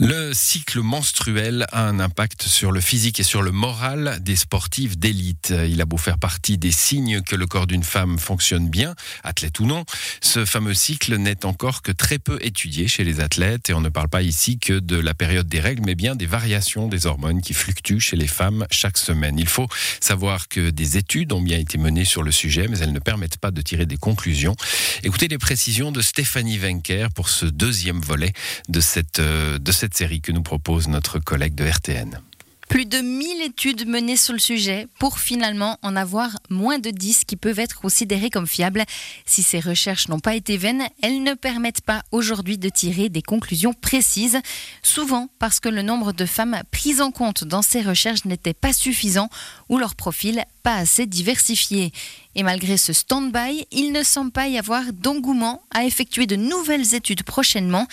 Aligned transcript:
Le 0.00 0.32
cycle 0.34 0.80
menstruel 0.80 1.66
a 1.70 1.86
un 1.86 2.00
impact 2.00 2.42
sur 2.42 2.72
le 2.72 2.80
physique 2.80 3.20
et 3.20 3.22
sur 3.22 3.42
le 3.42 3.52
moral 3.52 4.18
des 4.22 4.34
sportifs 4.34 4.98
d'élite. 4.98 5.54
Il 5.68 5.80
a 5.80 5.84
beau 5.84 5.98
faire 5.98 6.18
partie 6.18 6.58
des 6.58 6.72
signes 6.72 7.22
que 7.22 7.36
le 7.36 7.46
corps 7.46 7.68
d'une 7.68 7.84
femme 7.84 8.18
fonctionne 8.18 8.68
bien, 8.68 8.96
athlète 9.22 9.60
ou 9.60 9.66
non, 9.66 9.84
ce 10.20 10.44
fameux 10.44 10.74
cycle 10.74 11.14
n'est 11.18 11.44
encore 11.44 11.80
que 11.80 11.92
très 11.92 12.18
peu 12.18 12.40
étudié 12.42 12.88
chez 12.88 13.04
les 13.04 13.20
athlètes 13.20 13.70
et 13.70 13.72
on 13.72 13.80
ne 13.80 13.88
parle 13.88 14.08
pas 14.08 14.22
ici 14.22 14.58
que 14.58 14.80
de 14.80 14.96
la 14.96 15.14
période 15.14 15.46
des 15.46 15.60
règles, 15.60 15.84
mais 15.86 15.94
bien 15.94 16.16
des 16.16 16.26
variations 16.26 16.88
des 16.88 17.06
hormones 17.06 17.40
qui 17.40 17.54
fluctuent 17.54 18.00
chez 18.00 18.16
les 18.16 18.26
femmes 18.26 18.66
chaque 18.72 18.98
semaine. 18.98 19.38
Il 19.38 19.46
faut 19.46 19.68
savoir 20.00 20.48
que 20.48 20.70
des 20.70 20.96
études 20.96 21.32
ont 21.32 21.40
bien 21.40 21.58
été 21.58 21.78
menées 21.78 22.04
sur 22.04 22.24
le 22.24 22.32
sujet, 22.32 22.66
mais 22.66 22.78
elles 22.80 22.92
ne 22.92 22.98
permettent 22.98 23.38
pas 23.38 23.52
de 23.52 23.62
tirer 23.62 23.86
des 23.86 23.96
conclusions. 23.96 24.56
Écoutez 25.04 25.28
les 25.28 25.38
précisions 25.38 25.92
de 25.92 26.00
Stéphanie 26.00 26.58
Wenker 26.58 27.10
pour 27.14 27.28
ce 27.28 27.46
deuxième 27.46 28.00
volet 28.00 28.32
de 28.68 28.80
cette, 28.80 29.20
euh, 29.20 29.60
de 29.60 29.70
cette 29.70 29.83
série 29.92 30.22
que 30.22 30.32
nous 30.32 30.42
propose 30.42 30.88
notre 30.88 31.18
collègue 31.18 31.54
de 31.54 31.66
RTN. 31.66 32.18
Plus 32.68 32.86
de 32.86 32.98
1000 32.98 33.42
études 33.42 33.86
menées 33.86 34.16
sur 34.16 34.32
le 34.32 34.38
sujet 34.38 34.88
pour 34.98 35.18
finalement 35.18 35.78
en 35.82 35.96
avoir 35.96 36.30
moins 36.48 36.78
de 36.78 36.90
10 36.90 37.24
qui 37.24 37.36
peuvent 37.36 37.58
être 37.58 37.78
considérées 37.78 38.30
comme 38.30 38.46
fiables. 38.46 38.84
Si 39.26 39.42
ces 39.42 39.60
recherches 39.60 40.08
n'ont 40.08 40.18
pas 40.18 40.34
été 40.34 40.56
vaines, 40.56 40.84
elles 41.02 41.22
ne 41.22 41.34
permettent 41.34 41.82
pas 41.82 42.02
aujourd'hui 42.10 42.56
de 42.56 42.70
tirer 42.70 43.10
des 43.10 43.22
conclusions 43.22 43.74
précises, 43.74 44.40
souvent 44.82 45.28
parce 45.38 45.60
que 45.60 45.68
le 45.68 45.82
nombre 45.82 46.12
de 46.12 46.24
femmes 46.24 46.62
prises 46.70 47.02
en 47.02 47.10
compte 47.10 47.44
dans 47.44 47.62
ces 47.62 47.82
recherches 47.82 48.24
n'était 48.24 48.54
pas 48.54 48.72
suffisant 48.72 49.28
ou 49.68 49.76
leur 49.76 49.94
profil 49.94 50.42
pas 50.62 50.76
assez 50.76 51.04
diversifié. 51.04 51.92
Et 52.36 52.42
malgré 52.42 52.76
ce 52.76 52.92
stand-by, 52.92 53.66
il 53.70 53.92
ne 53.92 54.02
semble 54.02 54.32
pas 54.32 54.48
y 54.48 54.58
avoir 54.58 54.82
d'engouement 54.92 55.62
à 55.72 55.84
effectuer 55.84 56.26
de 56.26 56.36
nouvelles 56.36 56.94
études 56.94 57.22
prochainement. 57.22 57.86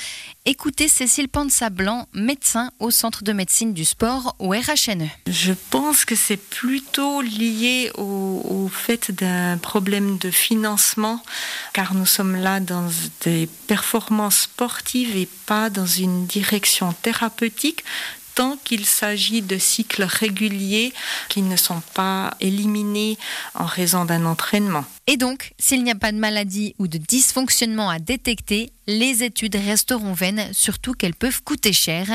Écoutez 0.45 0.87
Cécile 0.87 1.27
Pansa-Blanc, 1.27 2.07
médecin 2.13 2.71
au 2.79 2.89
Centre 2.89 3.23
de 3.23 3.33
médecine 3.33 3.73
du 3.73 3.85
sport 3.85 4.35
au 4.39 4.49
RHNE. 4.49 5.07
Je 5.27 5.53
pense 5.69 6.05
que 6.05 6.15
c'est 6.15 6.37
plutôt 6.37 7.21
lié 7.21 7.91
au, 7.97 8.41
au 8.49 8.67
fait 8.67 9.11
d'un 9.11 9.57
problème 9.57 10.17
de 10.17 10.31
financement, 10.31 11.21
car 11.73 11.93
nous 11.93 12.07
sommes 12.07 12.35
là 12.35 12.59
dans 12.59 12.89
des 13.23 13.47
performances 13.67 14.41
sportives 14.41 15.15
et 15.15 15.27
pas 15.45 15.69
dans 15.69 15.85
une 15.85 16.25
direction 16.25 16.93
thérapeutique 17.03 17.83
tant 18.35 18.57
qu'il 18.63 18.85
s'agit 18.85 19.41
de 19.41 19.57
cycles 19.57 20.03
réguliers 20.03 20.93
qui 21.29 21.41
ne 21.41 21.55
sont 21.55 21.81
pas 21.93 22.33
éliminés 22.39 23.17
en 23.55 23.65
raison 23.65 24.05
d'un 24.05 24.25
entraînement. 24.25 24.85
Et 25.07 25.17
donc, 25.17 25.53
s'il 25.59 25.83
n'y 25.83 25.91
a 25.91 25.95
pas 25.95 26.11
de 26.11 26.17
maladie 26.17 26.75
ou 26.79 26.87
de 26.87 26.97
dysfonctionnement 26.97 27.89
à 27.89 27.99
détecter, 27.99 28.71
les 28.87 29.23
études 29.23 29.55
resteront 29.55 30.13
vaines, 30.13 30.49
surtout 30.53 30.93
qu'elles 30.93 31.15
peuvent 31.15 31.43
coûter 31.43 31.73
cher. 31.73 32.07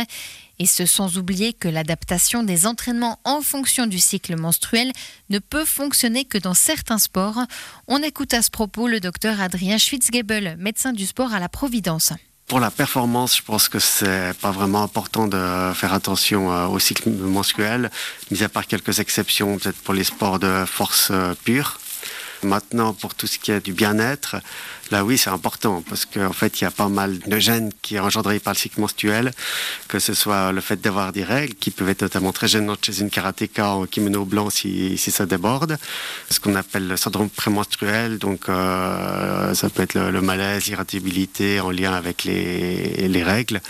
Et 0.58 0.66
ce 0.66 0.86
sans 0.86 1.18
oublier 1.18 1.52
que 1.52 1.68
l'adaptation 1.68 2.42
des 2.42 2.66
entraînements 2.66 3.18
en 3.24 3.42
fonction 3.42 3.86
du 3.86 3.98
cycle 3.98 4.36
menstruel 4.36 4.92
ne 5.28 5.38
peut 5.38 5.66
fonctionner 5.66 6.24
que 6.24 6.38
dans 6.38 6.54
certains 6.54 6.98
sports. 6.98 7.40
On 7.88 8.02
écoute 8.02 8.32
à 8.32 8.40
ce 8.40 8.50
propos 8.50 8.88
le 8.88 9.00
docteur 9.00 9.40
Adrien 9.40 9.76
Schwitzgebel, 9.76 10.56
médecin 10.58 10.92
du 10.92 11.04
sport 11.04 11.34
à 11.34 11.40
la 11.40 11.50
Providence. 11.50 12.12
Pour 12.46 12.60
la 12.60 12.70
performance, 12.70 13.38
je 13.38 13.42
pense 13.42 13.68
que 13.68 13.80
c'est 13.80 14.32
pas 14.40 14.52
vraiment 14.52 14.84
important 14.84 15.26
de 15.26 15.72
faire 15.74 15.92
attention 15.92 16.52
euh, 16.52 16.66
au 16.66 16.78
cycle 16.78 17.10
mensuel, 17.10 17.90
mis 18.30 18.40
à 18.44 18.48
part 18.48 18.68
quelques 18.68 19.00
exceptions, 19.00 19.58
peut-être 19.58 19.82
pour 19.82 19.94
les 19.94 20.04
sports 20.04 20.38
de 20.38 20.64
force 20.64 21.08
euh, 21.10 21.34
pure. 21.44 21.80
Maintenant, 22.42 22.92
pour 22.92 23.14
tout 23.14 23.26
ce 23.26 23.38
qui 23.38 23.50
est 23.50 23.60
du 23.60 23.72
bien-être, 23.72 24.36
là 24.90 25.04
oui, 25.04 25.18
c'est 25.18 25.30
important 25.30 25.82
parce 25.88 26.04
qu'en 26.04 26.32
fait, 26.32 26.60
il 26.60 26.64
y 26.64 26.66
a 26.66 26.70
pas 26.70 26.88
mal 26.88 27.18
de 27.18 27.38
gènes 27.38 27.72
qui 27.82 27.96
sont 27.96 28.02
engendrés 28.02 28.38
par 28.38 28.52
le 28.52 28.58
cycle 28.58 28.80
menstruel, 28.80 29.32
que 29.88 29.98
ce 29.98 30.14
soit 30.14 30.52
le 30.52 30.60
fait 30.60 30.80
d'avoir 30.80 31.12
des 31.12 31.24
règles 31.24 31.54
qui 31.54 31.70
peuvent 31.70 31.88
être 31.88 32.02
notamment 32.02 32.32
très 32.32 32.48
gênantes 32.48 32.84
chez 32.84 33.00
une 33.00 33.10
karatéka 33.10 33.68
en 33.68 33.86
kimono 33.86 34.24
blanc 34.24 34.50
si, 34.50 34.96
si 34.98 35.10
ça 35.10 35.26
déborde, 35.26 35.78
ce 36.30 36.40
qu'on 36.40 36.54
appelle 36.54 36.88
le 36.88 36.96
syndrome 36.96 37.30
prémenstruel, 37.30 38.18
donc 38.18 38.48
euh, 38.48 39.54
ça 39.54 39.68
peut 39.70 39.82
être 39.82 39.94
le, 39.94 40.10
le 40.10 40.20
malaise, 40.20 40.66
l'irritabilité 40.66 41.60
en 41.60 41.70
lien 41.70 41.92
avec 41.92 42.24
les, 42.24 43.08
les 43.08 43.22
règles. 43.22 43.60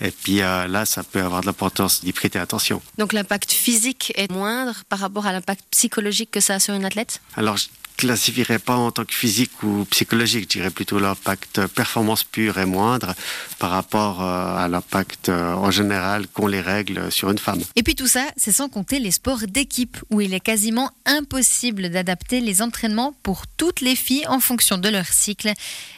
Et 0.00 0.10
puis 0.10 0.42
euh, 0.42 0.66
là, 0.66 0.84
ça 0.84 1.02
peut 1.02 1.20
avoir 1.20 1.40
de 1.42 1.46
l'importance 1.46 2.04
d'y 2.04 2.12
prêter 2.12 2.38
attention. 2.38 2.82
Donc 2.98 3.12
l'impact 3.12 3.52
physique 3.52 4.12
est 4.16 4.30
moindre 4.30 4.82
par 4.88 4.98
rapport 4.98 5.26
à 5.26 5.32
l'impact 5.32 5.64
psychologique 5.70 6.30
que 6.30 6.40
ça 6.40 6.54
a 6.54 6.60
sur 6.60 6.74
une 6.74 6.84
athlète? 6.84 7.20
Alors, 7.36 7.56
classifierais 8.02 8.58
pas 8.58 8.74
en 8.74 8.90
tant 8.90 9.04
que 9.04 9.14
physique 9.14 9.62
ou 9.62 9.84
psychologique, 9.84 10.42
je 10.44 10.58
dirais 10.58 10.70
plutôt 10.70 10.98
l'impact 10.98 11.68
performance 11.68 12.24
pure 12.24 12.58
est 12.58 12.66
moindre 12.66 13.14
par 13.60 13.70
rapport 13.70 14.20
euh, 14.20 14.56
à 14.56 14.66
l'impact 14.66 15.28
euh, 15.28 15.54
en 15.54 15.70
général 15.70 16.26
qu'ont 16.26 16.48
les 16.48 16.60
règles 16.60 17.12
sur 17.12 17.30
une 17.30 17.38
femme. 17.38 17.60
Et 17.76 17.84
puis 17.84 17.94
tout 17.94 18.08
ça, 18.08 18.24
c'est 18.36 18.50
sans 18.50 18.68
compter 18.68 18.98
les 18.98 19.12
sports 19.12 19.46
d'équipe, 19.46 19.96
où 20.10 20.20
il 20.20 20.34
est 20.34 20.40
quasiment 20.40 20.90
impossible 21.06 21.90
d'adapter 21.90 22.40
les 22.40 22.60
entraînements 22.60 23.14
pour 23.22 23.46
toutes 23.46 23.80
les 23.80 23.94
filles 23.94 24.26
en 24.26 24.40
fonction 24.40 24.78
de 24.78 24.88
leur 24.88 25.06
cycle. 25.06 25.52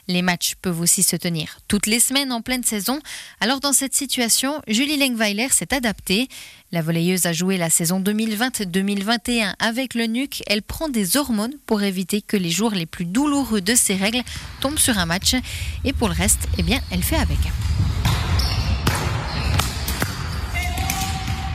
Les 0.07 0.21
matchs 0.21 0.57
peuvent 0.61 0.81
aussi 0.81 1.03
se 1.03 1.17
tenir 1.17 1.59
toutes 1.69 1.87
les 1.87 2.01
semaines 2.01 2.33
en 2.33 2.43
pleine 2.43 2.65
saison. 2.65 3.01
Alors 3.41 3.61
dans 3.61 3.73
cette 3.73 3.95
situation, 3.95 4.61
Julie 4.69 4.99
Lengweiler 4.99 5.49
s'est 5.51 5.73
adaptée. 5.73 6.29
La 6.75 6.83
volleyeuse 6.83 7.27
a 7.27 7.33
joué 7.33 7.57
la 7.57 7.71
saison 7.71 8.01
2020-2021 8.01 9.55
avec 9.61 9.95
le 9.95 10.09
NUC. 10.09 10.43
Elle 10.49 10.61
prend 10.61 10.89
des 10.89 11.17
hormones 11.17 11.53
pour 11.67 11.85
éviter 11.85 12.21
que 12.21 12.37
les 12.37 12.51
jours 12.51 12.73
les 12.73 12.85
plus 12.85 13.05
douloureux 13.05 13.61
de 13.61 13.77
ses 13.77 13.95
règles 13.95 14.23
tombent 14.61 14.81
sur 14.81 14.99
un 14.99 15.07
match. 15.07 15.37
Et 15.85 15.93
pour 15.93 16.09
le 16.09 16.15
reste, 16.15 16.49
eh 16.59 16.65
bien, 16.65 16.81
elle 16.91 17.05
fait 17.05 17.15
avec. 17.15 17.39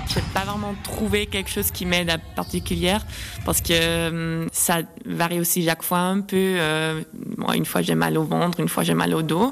Je 0.08 0.16
n'ai 0.16 0.26
pas 0.34 0.46
vraiment 0.46 0.74
trouvé 0.86 1.26
quelque 1.26 1.50
chose 1.50 1.70
qui 1.70 1.86
m'aide 1.86 2.10
à 2.10 2.18
particulière 2.18 3.06
parce 3.44 3.60
que 3.60 3.74
euh, 3.74 4.48
ça 4.54 4.84
varie 5.06 5.42
aussi 5.42 5.66
chaque 5.66 5.84
fois 5.84 6.00
un 6.00 6.22
peu. 6.22 6.38
Euh, 6.38 7.02
une 7.54 7.66
fois 7.66 7.82
j'ai 7.82 7.96
mal 7.96 8.18
au 8.18 8.24
ventre, 8.24 8.62
une 8.62 8.70
fois 8.70 8.84
j'ai 8.84 8.94
mal 8.94 9.14
au 9.14 9.22
dos. 9.22 9.52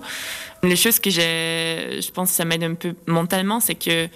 Les 0.63 0.77
choses 0.77 0.99
que 0.99 1.09
j'ai, 1.09 1.99
je 2.01 2.11
pense 2.11 2.29
que 2.29 2.35
ça 2.37 2.45
m'aide 2.45 2.63
un 2.63 2.75
peu 2.75 2.95
mentalement, 3.05 3.59
c'est 3.59 3.75
que 3.75 4.07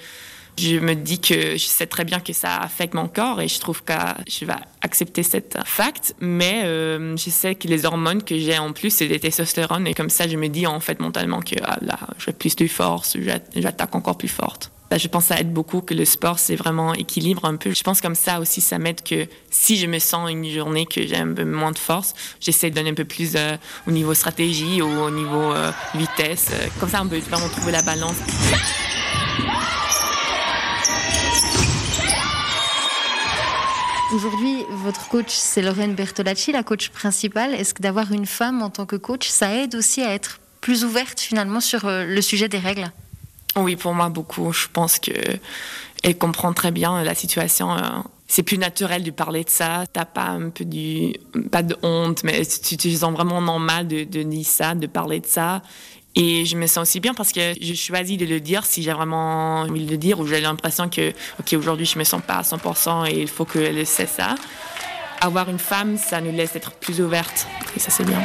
je 0.58 0.78
me 0.78 0.96
dis 0.96 1.20
que 1.20 1.54
je 1.54 1.66
sais 1.66 1.88
très 1.88 2.04
bien 2.04 2.20
que 2.20 2.34
ça 2.34 2.58
affecte 2.58 2.94
mon 2.94 3.08
corps 3.08 3.42
et 3.42 3.48
je 3.48 3.60
trouve 3.60 3.84
que 3.84 3.94
je 4.28 4.46
vais 4.46 4.54
accepter 4.82 5.24
cet 5.24 5.58
fact, 5.66 6.16
mais 6.20 6.62
euh, 6.64 7.16
je 7.18 7.30
sais 7.30 7.56
que 7.56 7.68
les 7.68 7.86
hormones 7.86 8.24
que 8.24 8.38
j'ai 8.38 8.58
en 8.58 8.74
plus, 8.74 8.90
c'est 8.92 9.08
des 9.08 9.20
testostérone 9.20 9.88
et 9.88 9.94
comme 9.94 10.10
ça, 10.10 10.28
je 10.28 10.38
me 10.38 10.48
dis 10.48 10.68
en 10.68 10.80
fait 10.80 11.00
mentalement 11.00 11.42
que 11.42 11.56
ah, 11.64 11.78
là, 11.82 12.00
j'ai 12.20 12.34
plus 12.34 12.56
de 12.56 12.68
force, 12.68 13.18
j'attaque 13.56 13.96
encore 13.96 14.18
plus 14.18 14.28
forte. 14.28 14.72
Bah, 14.92 14.98
je 14.98 15.08
pense 15.08 15.30
que 15.30 15.36
ça 15.36 15.40
aide 15.40 15.54
beaucoup 15.54 15.80
que 15.80 15.94
le 15.94 16.04
sport, 16.04 16.38
c'est 16.38 16.58
vraiment 16.58 16.94
équilibre 16.94 17.46
un 17.46 17.56
peu. 17.56 17.74
Je 17.74 17.82
pense 17.82 18.02
comme 18.02 18.14
ça 18.14 18.42
aussi, 18.42 18.60
ça 18.60 18.78
m'aide 18.78 19.02
que 19.02 19.26
si 19.50 19.78
je 19.78 19.88
me 19.88 20.00
sens 20.00 20.30
une 20.30 20.46
journée 20.50 20.86
que 20.86 21.08
j'ai 21.08 21.16
un 21.16 21.34
peu 21.34 21.46
moins 21.46 21.72
de 21.72 21.80
force, 21.80 22.14
j'essaie 22.42 22.72
de 22.72 22.76
donner 22.76 22.90
un 22.90 22.96
peu 22.96 23.06
plus 23.06 23.38
euh, 23.38 23.56
au 23.88 23.92
niveau 23.92 24.14
stratégie 24.14 24.82
ou 24.82 24.90
au 24.90 25.10
niveau 25.10 25.54
euh, 25.54 25.72
vitesse. 25.96 26.52
Comme 26.82 26.90
ça, 26.90 27.02
on 27.02 27.08
peut 27.08 27.20
vraiment 27.20 27.48
trouver 27.48 27.72
la 27.72 27.84
balance. 27.84 28.18
Aujourd'hui, 34.14 34.66
votre 34.70 35.08
coach, 35.08 35.30
c'est 35.30 35.62
Lorraine 35.62 35.96
Bertolacci, 35.96 36.52
la 36.52 36.64
coach 36.64 36.90
principale. 36.90 37.54
Est-ce 37.54 37.74
que 37.74 37.82
d'avoir 37.82 38.12
une 38.12 38.26
femme 38.26 38.62
en 38.62 38.70
tant 38.70 38.86
que 38.86 38.98
coach, 38.98 39.30
ça 39.30 39.56
aide 39.56 39.74
aussi 39.74 40.02
à 40.02 40.14
être 40.14 40.42
plus 40.60 40.84
ouverte 40.84 41.20
finalement 41.22 41.62
sur 41.62 41.86
euh, 41.86 42.04
le 42.04 42.22
sujet 42.22 42.50
des 42.50 42.58
règles? 42.58 42.92
Oui, 43.56 43.78
pour 43.78 43.94
moi, 43.94 44.10
beaucoup. 44.10 44.52
Je 44.52 44.68
pense 44.72 45.00
que 45.00 45.12
elle 46.04 46.18
comprend 46.18 46.52
très 46.52 46.72
bien 46.72 47.02
la 47.04 47.16
situation. 47.16 47.72
euh, 47.72 47.80
C'est 48.28 48.44
plus 48.44 48.58
naturel 48.58 49.04
de 49.04 49.12
parler 49.12 49.46
de 49.46 49.50
ça. 49.50 49.86
T'as 49.94 50.06
pas 50.06 50.28
un 50.28 50.50
peu 50.50 50.66
du, 50.66 51.14
pas 51.50 51.64
de 51.64 51.78
honte, 51.82 52.24
mais 52.26 52.46
tu 52.46 52.76
te 52.76 52.90
sens 52.90 53.14
vraiment 53.14 53.40
normal 53.40 53.88
de, 53.88 54.04
de 54.04 54.24
dire 54.24 54.46
ça, 54.46 54.76
de 54.76 54.88
parler 54.88 55.22
de 55.22 55.28
ça. 55.28 55.62
Et 56.16 56.46
je 56.46 56.58
me 56.58 56.68
sens 56.68 56.90
aussi 56.90 57.00
bien 57.00 57.14
parce 57.14 57.32
que 57.32 57.54
je 57.62 57.74
choisis 57.74 58.18
de 58.18 58.26
le 58.26 58.40
dire 58.40 58.66
si 58.66 58.84
j'ai 58.84 58.92
vraiment 58.92 59.62
envie 59.62 59.86
de 59.86 59.92
le 59.92 59.98
dire 59.98 60.20
ou 60.20 60.28
j'ai 60.28 60.42
l'impression 60.42 60.90
que, 60.90 61.12
ok, 61.40 61.54
aujourd'hui 61.54 61.86
je 61.86 61.98
me 61.98 62.04
sens 62.04 62.22
pas 62.22 62.36
à 62.36 62.42
100% 62.42 63.10
et 63.10 63.22
il 63.22 63.30
faut 63.30 63.46
qu'elle 63.46 63.86
sait 63.88 64.08
ça. 64.08 64.36
Avoir 65.22 65.50
une 65.50 65.60
femme, 65.60 65.98
ça 65.98 66.20
nous 66.20 66.32
laisse 66.32 66.56
être 66.56 66.72
plus 66.72 67.00
ouvertes 67.00 67.48
et 67.76 67.80
ça 67.80 67.92
c'est 67.92 68.04
bien. 68.04 68.22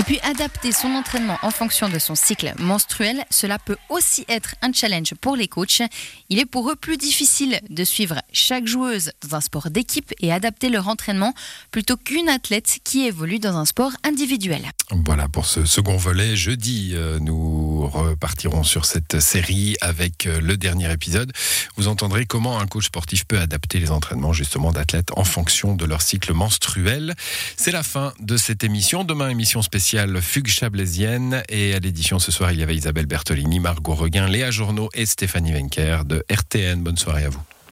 Et 0.00 0.02
puis 0.02 0.18
adapter 0.22 0.72
son 0.72 0.94
entraînement 0.94 1.36
en 1.42 1.50
fonction 1.50 1.90
de 1.90 1.98
son 1.98 2.14
cycle 2.14 2.54
menstruel, 2.58 3.22
cela 3.28 3.58
peut 3.58 3.76
aussi 3.90 4.24
être 4.30 4.54
un 4.62 4.72
challenge 4.72 5.12
pour 5.20 5.36
les 5.36 5.46
coachs. 5.46 5.82
Il 6.30 6.38
est 6.38 6.46
pour 6.46 6.70
eux 6.70 6.74
plus 6.74 6.96
difficile 6.96 7.60
de 7.68 7.84
suivre 7.84 8.14
chaque 8.32 8.66
joueuse 8.66 9.12
dans 9.22 9.36
un 9.36 9.40
sport 9.42 9.68
d'équipe 9.68 10.14
et 10.20 10.32
adapter 10.32 10.70
leur 10.70 10.88
entraînement 10.88 11.34
plutôt 11.70 11.98
qu'une 11.98 12.30
athlète 12.30 12.78
qui 12.82 13.04
évolue 13.04 13.40
dans 13.40 13.58
un 13.58 13.66
sport 13.66 13.92
individuel. 14.02 14.62
Voilà 15.04 15.28
pour 15.28 15.44
ce 15.44 15.66
second 15.66 15.98
volet. 15.98 16.34
Jeudi, 16.34 16.92
euh, 16.94 17.18
nous 17.20 17.69
nous 17.80 17.88
repartirons 17.88 18.62
sur 18.62 18.84
cette 18.84 19.20
série 19.20 19.76
avec 19.80 20.26
euh, 20.26 20.40
le 20.40 20.58
dernier 20.58 20.92
épisode. 20.92 21.32
Vous 21.76 21.88
entendrez 21.88 22.26
comment 22.26 22.60
un 22.60 22.66
coach 22.66 22.86
sportif 22.86 23.24
peut 23.24 23.38
adapter 23.38 23.78
les 23.78 23.90
entraînements 23.90 24.34
justement 24.34 24.70
d'athlètes 24.70 25.10
en 25.16 25.24
fonction 25.24 25.74
de 25.74 25.86
leur 25.86 26.02
cycle 26.02 26.34
menstruel. 26.34 27.14
C'est 27.56 27.72
la 27.72 27.82
fin 27.82 28.12
de 28.20 28.36
cette 28.36 28.64
émission. 28.64 29.04
Demain, 29.04 29.30
émission 29.30 29.62
spéciale 29.62 30.20
Fugue 30.20 30.48
chablaisienne. 30.48 31.42
Et 31.48 31.74
à 31.74 31.78
l'édition 31.78 32.18
ce 32.18 32.30
soir, 32.30 32.52
il 32.52 32.60
y 32.60 32.62
avait 32.62 32.76
Isabelle 32.76 33.06
Bertolini, 33.06 33.60
Margot 33.60 33.94
Reguin, 33.94 34.28
Léa 34.28 34.50
Journeau 34.50 34.90
et 34.92 35.06
Stéphanie 35.06 35.52
Wenker 35.52 36.04
de 36.04 36.22
RTN. 36.30 36.82
Bonne 36.82 36.98
soirée 36.98 37.24
à 37.24 37.30
vous. 37.30 37.59